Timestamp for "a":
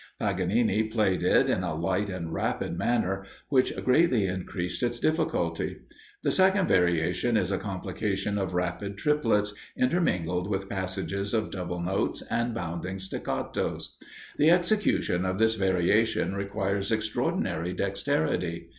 1.63-1.75, 7.51-7.59